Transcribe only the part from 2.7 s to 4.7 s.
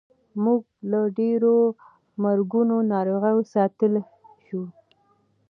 ناروغیو ساتلی شو.